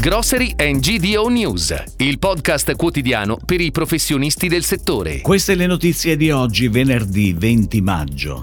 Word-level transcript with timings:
Grocery 0.00 0.54
and 0.58 0.78
GDO 0.78 1.26
News, 1.26 1.74
il 1.96 2.20
podcast 2.20 2.76
quotidiano 2.76 3.36
per 3.44 3.60
i 3.60 3.72
professionisti 3.72 4.46
del 4.46 4.62
settore. 4.62 5.20
Queste 5.22 5.56
le 5.56 5.66
notizie 5.66 6.16
di 6.16 6.30
oggi, 6.30 6.68
venerdì 6.68 7.32
20 7.36 7.80
maggio. 7.80 8.42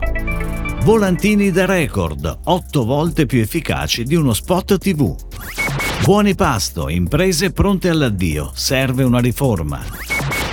Volantini 0.81 1.51
da 1.51 1.63
record, 1.63 2.39
8 2.43 2.83
volte 2.83 3.25
più 3.25 3.39
efficaci 3.39 4.03
di 4.03 4.15
uno 4.15 4.33
spot 4.33 4.77
TV. 4.77 5.15
Buoni 6.03 6.35
pasto, 6.35 6.89
imprese 6.89 7.53
pronte 7.53 7.87
all'addio, 7.87 8.51
serve 8.53 9.03
una 9.03 9.19
riforma. 9.19 9.81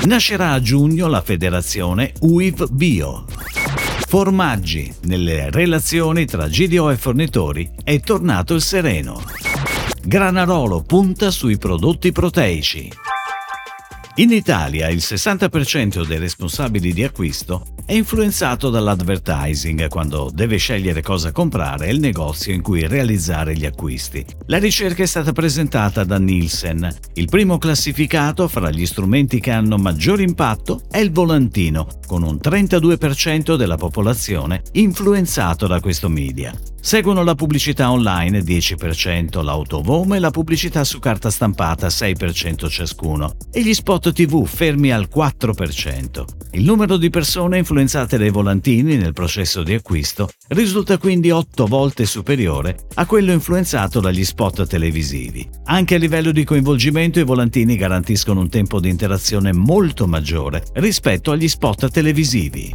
Nascerà 0.05 0.53
a 0.53 0.61
giugno 0.61 1.09
la 1.09 1.21
federazione 1.21 2.13
UIV 2.21 2.71
Bio. 2.71 3.25
Formaggi, 4.07 4.95
nelle 5.07 5.51
relazioni 5.51 6.27
tra 6.27 6.47
GDO 6.47 6.91
e 6.91 6.97
fornitori 6.97 7.69
è 7.83 7.99
tornato 7.99 8.55
il 8.55 8.63
sereno. 8.63 9.21
Granarolo 10.05 10.83
punta 10.83 11.31
sui 11.31 11.59
prodotti 11.59 12.11
proteici. 12.11 12.91
In 14.17 14.33
Italia 14.33 14.89
il 14.89 14.99
60% 14.99 16.05
dei 16.05 16.19
responsabili 16.19 16.93
di 16.93 17.05
acquisto 17.05 17.72
è 17.85 17.95
influenzato 17.95 18.71
dall'advertising 18.71 19.89
quando 19.89 20.31
deve 20.33 20.57
scegliere 20.57 21.03
cosa 21.03 21.33
comprare 21.33 21.87
e 21.87 21.93
il 21.93 21.99
negozio 21.99 22.53
in 22.53 22.63
cui 22.63 22.87
realizzare 22.87 23.57
gli 23.57 23.67
acquisti. 23.67 24.25
La 24.47 24.59
ricerca 24.59 25.03
è 25.03 25.07
stata 25.07 25.33
presentata 25.33 26.05
da 26.05 26.19
Nielsen. 26.19 26.89
Il 27.15 27.27
primo 27.27 27.59
classificato 27.59 28.47
fra 28.49 28.71
gli 28.71 28.87
strumenti 28.87 29.41
che 29.41 29.51
hanno 29.51 29.77
maggior 29.77 30.21
impatto 30.21 30.83
è 30.91 30.99
il 30.99 31.11
volantino, 31.11 31.87
con 32.07 32.23
un 32.23 32.39
32% 32.43 33.57
della 33.57 33.77
popolazione 33.77 34.63
influenzato 34.73 35.67
da 35.67 35.81
questo 35.81 36.09
media. 36.09 36.53
Seguono 36.85 37.23
la 37.23 37.37
pubblicità 37.37 37.93
online 37.93 38.41
10%, 38.41 39.45
l'autovomo 39.45 40.15
e 40.15 40.19
la 40.19 40.31
pubblicità 40.31 40.83
su 40.83 40.99
carta 40.99 41.31
stampata 41.31 41.87
6% 41.87 42.69
ciascuno 42.69 43.37
e 43.53 43.63
gli 43.63 43.73
spot 43.73 44.13
TV 44.13 44.45
fermi 44.45 44.91
al 44.91 45.09
4%. 45.13 46.25
Il 46.55 46.65
numero 46.65 46.97
di 46.97 47.09
persone 47.09 47.59
influenzate 47.59 47.72
dai 48.17 48.31
volantini 48.31 48.97
nel 48.97 49.13
processo 49.13 49.63
di 49.63 49.75
acquisto 49.75 50.29
risulta 50.49 50.99
quindi 50.99 51.31
8 51.31 51.67
volte 51.67 52.05
superiore 52.05 52.77
a 52.95 53.07
quello 53.07 53.33
influenzato 53.33 54.01
dagli 54.01 54.25
spot 54.25 54.67
televisivi. 54.67 55.49
Anche 55.65 55.95
a 55.95 55.99
livello 55.99 56.33
di 56.33 56.45
coinvolgimento 56.45 57.19
i 57.19 57.25
volantini 57.25 57.77
garantiscono 57.77 58.41
un 58.41 58.49
tempo 58.49 58.79
di 58.79 58.89
interazione 58.89 59.53
molto 59.53 60.07
maggiore 60.07 60.65
rispetto 60.75 61.31
agli 61.31 61.49
spot 61.49 61.91
televisivi. 61.91 62.71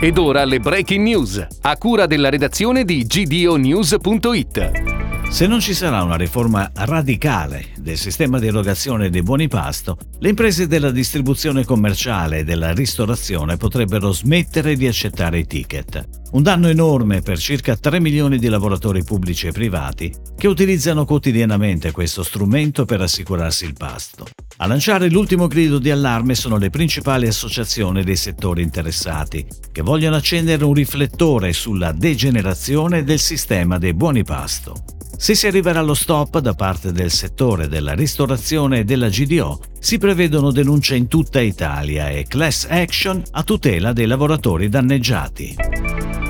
Ed 0.00 0.18
ora 0.18 0.44
le 0.44 0.58
breaking 0.58 1.04
news, 1.04 1.46
a 1.60 1.76
cura 1.76 2.06
della 2.06 2.28
redazione 2.28 2.84
di 2.84 3.04
gdonews.it. 3.04 4.91
Se 5.32 5.46
non 5.46 5.60
ci 5.60 5.72
sarà 5.72 6.02
una 6.02 6.16
riforma 6.16 6.70
radicale 6.74 7.68
del 7.78 7.96
sistema 7.96 8.38
di 8.38 8.48
erogazione 8.48 9.08
dei 9.08 9.22
buoni 9.22 9.48
pasto, 9.48 9.96
le 10.18 10.28
imprese 10.28 10.66
della 10.66 10.90
distribuzione 10.90 11.64
commerciale 11.64 12.40
e 12.40 12.44
della 12.44 12.74
ristorazione 12.74 13.56
potrebbero 13.56 14.12
smettere 14.12 14.76
di 14.76 14.86
accettare 14.86 15.38
i 15.38 15.46
ticket. 15.46 16.06
Un 16.32 16.42
danno 16.42 16.68
enorme 16.68 17.22
per 17.22 17.38
circa 17.38 17.76
3 17.76 17.98
milioni 17.98 18.38
di 18.38 18.48
lavoratori 18.48 19.02
pubblici 19.04 19.46
e 19.46 19.52
privati 19.52 20.14
che 20.36 20.48
utilizzano 20.48 21.06
quotidianamente 21.06 21.92
questo 21.92 22.22
strumento 22.22 22.84
per 22.84 23.00
assicurarsi 23.00 23.64
il 23.64 23.72
pasto. 23.72 24.26
A 24.58 24.66
lanciare 24.66 25.08
l'ultimo 25.08 25.46
grido 25.46 25.78
di 25.78 25.90
allarme 25.90 26.34
sono 26.34 26.58
le 26.58 26.68
principali 26.68 27.26
associazioni 27.26 28.04
dei 28.04 28.16
settori 28.16 28.62
interessati, 28.62 29.46
che 29.72 29.80
vogliono 29.80 30.16
accendere 30.16 30.62
un 30.62 30.74
riflettore 30.74 31.54
sulla 31.54 31.92
degenerazione 31.92 33.02
del 33.02 33.18
sistema 33.18 33.78
dei 33.78 33.94
buoni 33.94 34.24
pasto. 34.24 35.00
Se 35.16 35.34
si 35.34 35.46
arriverà 35.46 35.80
allo 35.80 35.94
stop 35.94 36.38
da 36.40 36.54
parte 36.54 36.90
del 36.90 37.10
settore 37.10 37.68
della 37.68 37.94
ristorazione 37.94 38.80
e 38.80 38.84
della 38.84 39.08
GDO, 39.08 39.60
si 39.78 39.98
prevedono 39.98 40.50
denunce 40.50 40.96
in 40.96 41.06
tutta 41.06 41.40
Italia 41.40 42.08
e 42.08 42.24
class 42.26 42.66
action 42.68 43.22
a 43.30 43.42
tutela 43.44 43.92
dei 43.92 44.06
lavoratori 44.06 44.68
danneggiati. 44.68 45.54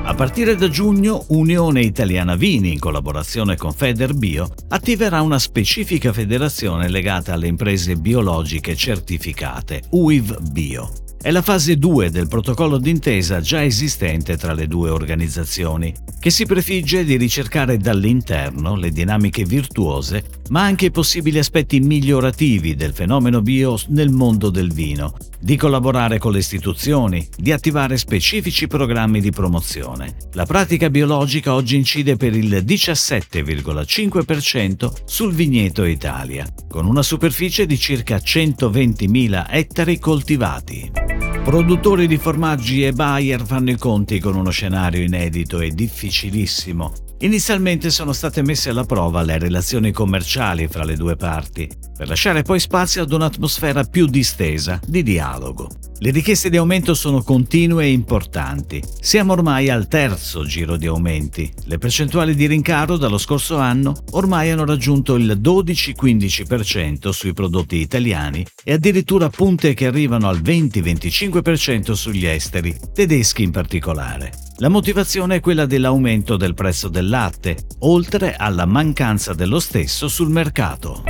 A 0.05 0.15
partire 0.15 0.57
da 0.57 0.69
giugno, 0.69 1.25
Unione 1.29 1.81
Italiana 1.81 2.35
Vini, 2.35 2.73
in 2.73 2.79
collaborazione 2.79 3.57
con 3.57 3.73
Federbio, 3.73 4.53
attiverà 4.69 5.23
una 5.23 5.39
specifica 5.39 6.13
federazione 6.13 6.89
legata 6.89 7.33
alle 7.33 7.47
imprese 7.47 7.97
biologiche 7.97 8.75
certificate, 8.75 9.83
UIV 9.91 10.51
Bio. 10.51 10.91
È 11.25 11.31
la 11.31 11.41
fase 11.41 11.79
2 11.79 12.11
del 12.11 12.27
protocollo 12.27 12.79
d'intesa 12.79 13.41
già 13.41 13.63
esistente 13.63 14.37
tra 14.37 14.55
le 14.55 14.67
due 14.67 14.91
organizzazioni, 14.91 15.95
che 16.19 16.31
si 16.31 16.47
prefigge 16.47 17.05
di 17.05 17.17
ricercare 17.17 17.77
dall'interno 17.77 18.75
le 18.75 18.91
dinamiche 18.91 19.45
virtuose, 19.45 20.25
ma 20.49 20.63
anche 20.63 20.87
i 20.87 20.91
possibili 20.91 21.39
aspetti 21.39 21.79
migliorativi 21.79 22.75
del 22.75 22.93
fenomeno 22.93 23.41
bio 23.41 23.79
nel 23.91 24.11
mondo 24.11 24.51
del 24.51 24.73
vino, 24.73 25.15
di 25.39 25.57
collaborare 25.57 26.19
con 26.19 26.33
le 26.33 26.41
istituzioni, 26.41 27.25
di 27.37 27.53
attivare 27.53 27.99
specifici 27.99 28.67
programmi 28.67 29.21
di 29.21 29.31
promozione. 29.31 30.17
La 30.33 30.45
pratica 30.45 30.91
biologica 30.91 31.55
oggi 31.55 31.77
incide 31.77 32.17
per 32.17 32.35
il 32.35 32.65
17,5% 32.67 34.93
sul 35.05 35.33
vigneto 35.33 35.85
Italia, 35.85 36.53
con 36.69 36.85
una 36.85 37.05
superficie 37.05 37.65
di 37.65 37.79
circa 37.79 38.17
120.000 38.17 39.47
ettari 39.51 40.01
coltivati. 40.01 41.12
Produttori 41.45 42.07
di 42.07 42.19
formaggi 42.19 42.87
e 42.87 42.93
buyer 42.93 43.45
fanno 43.45 43.71
i 43.71 43.77
conti 43.77 44.21
con 44.21 44.37
uno 44.37 44.51
scenario 44.51 45.03
inedito 45.03 45.59
e 45.59 45.71
difficilissimo. 45.71 46.93
Inizialmente 47.19 47.91
sono 47.91 48.13
state 48.13 48.43
messe 48.43 48.71
alla 48.71 48.85
prova 48.85 49.23
le 49.23 49.39
relazioni 49.39 49.91
commerciali 49.91 50.69
fra 50.69 50.85
le 50.85 50.95
due 50.95 51.17
parti, 51.17 51.69
per 52.03 52.11
lasciare 52.11 52.43
poi 52.43 52.59
spazio 52.59 53.03
ad 53.03 53.13
un'atmosfera 53.13 53.85
più 53.85 54.07
distesa 54.07 54.81
di 54.85 55.05
dialogo. 55.05 55.69
Le 56.01 56.11
richieste 56.11 56.51
di 56.51 56.57
aumento 56.57 56.95
sono 56.95 57.23
continue 57.23 57.85
e 57.85 57.93
importanti. 57.93 58.83
Siamo 59.01 59.35
ormai 59.35 59.71
al 59.71 59.87
terzo 59.87 60.45
giro 60.45 60.77
di 60.77 60.89
aumenti. 60.89 61.49
Le 61.67 61.79
percentuali 61.79 62.35
di 62.35 62.49
rincaro 62.49 62.97
dallo 62.97 63.19
scorso 63.19 63.59
anno 63.59 64.03
ormai 64.11 64.51
hanno 64.51 64.65
raggiunto 64.65 65.15
il 65.15 65.39
12-15% 65.41 67.11
sui 67.11 67.33
prodotti 67.33 67.77
italiani 67.77 68.45
e 68.65 68.73
addirittura 68.73 69.29
punte 69.29 69.73
che 69.73 69.87
arrivano 69.87 70.27
al 70.29 70.41
20-25% 70.41 71.93
sugli 71.93 72.27
esteri, 72.27 72.77
tedeschi 72.93 73.45
in 73.45 73.53
particolare. 73.53 74.33
La 74.57 74.69
motivazione 74.69 75.37
è 75.37 75.41
quella 75.41 75.67
dell'aumento 75.67 76.37
del 76.37 76.55
prezzo 76.55 76.89
del 76.89 77.09
latte, 77.09 77.57
oltre 77.81 78.35
alla 78.35 78.67
mancanza 78.67 79.35
dello 79.35 79.61
stesso 79.61 80.09
sul 80.09 80.31
mercato. 80.31 81.05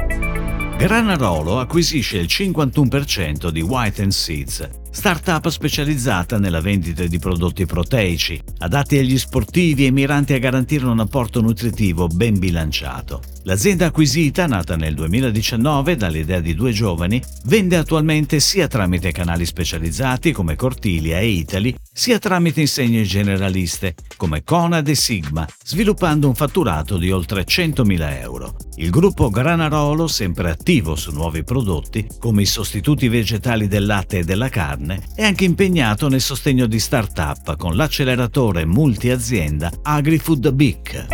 Granarolo 0.83 1.61
acquisisce 1.61 2.19
il 2.19 2.27
51% 2.29 3.51
di 3.51 3.61
White 3.61 4.03
Seeds, 4.11 4.69
startup 4.93 5.49
specializzata 5.49 6.39
nella 6.39 6.61
vendita 6.61 7.05
di 7.07 7.19
prodotti 7.19 7.65
proteici, 7.65 8.41
adatti 8.59 8.99
agli 8.99 9.19
sportivi 9.19 9.87
e 9.87 9.91
miranti 9.91 10.35
a 10.35 10.39
garantire 10.39 10.87
un 10.87 11.01
apporto 11.01 11.41
nutritivo 11.41 12.07
ben 12.07 12.39
bilanciato. 12.39 13.23
L'azienda 13.45 13.87
acquisita, 13.87 14.47
nata 14.47 14.77
nel 14.77 14.95
2019 14.95 15.97
dall'idea 15.97 16.39
di 16.39 16.55
due 16.55 16.71
giovani, 16.71 17.21
vende 17.47 17.77
attualmente 17.77 18.39
sia 18.39 18.69
tramite 18.69 19.11
canali 19.11 19.47
specializzati 19.47 20.31
come 20.31 20.55
Cortilia 20.55 21.19
e 21.19 21.27
Italy, 21.27 21.75
sia 21.93 22.19
tramite 22.21 22.61
insegne 22.61 23.03
generaliste 23.03 23.95
come 24.17 24.45
Conad 24.45 24.87
e 24.87 24.95
Sigma, 24.95 25.49
sviluppando 25.65 26.29
un 26.29 26.35
fatturato 26.35 26.99
di 26.99 27.11
oltre 27.11 27.45
100.000 27.45 28.21
euro. 28.21 28.57
Il 28.77 28.91
gruppo 28.91 29.31
Granarolo, 29.31 30.07
sempre 30.07 30.51
attivo 30.51 30.95
su 30.95 31.11
nuovi 31.13 31.43
prodotti, 31.43 32.07
come 32.21 32.43
i 32.43 32.47
sostituti 32.47 33.09
vegetali 33.09 33.67
del 33.67 33.87
latte 33.87 34.19
e 34.19 34.25
della 34.25 34.49
carne, 34.49 34.82
è 35.15 35.25
anche 35.25 35.45
impegnato 35.45 36.09
nel 36.09 36.21
sostegno 36.21 36.67
di 36.67 36.79
start-up 36.79 37.57
con 37.57 37.77
l'acceleratore 37.77 38.65
multiazienda 38.65 39.71
AgriFood 39.83 40.51
BIC. 40.53 41.07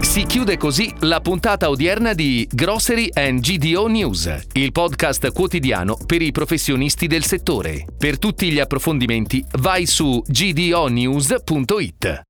Si 0.00 0.24
chiude 0.24 0.56
così 0.56 0.92
la 1.00 1.20
puntata 1.20 1.70
odierna 1.70 2.14
di 2.14 2.48
Grocery 2.50 3.10
and 3.12 3.40
GDO 3.40 3.86
News, 3.86 4.46
il 4.54 4.72
podcast 4.72 5.30
quotidiano 5.32 5.96
per 6.04 6.20
i 6.20 6.32
professionisti 6.32 7.06
del 7.06 7.24
settore. 7.24 7.84
Per 7.96 8.18
tutti 8.18 8.50
gli 8.50 8.58
approfondimenti 8.58 9.44
vai 9.58 9.86
su 9.86 10.22
gdonews.it. 10.26 12.22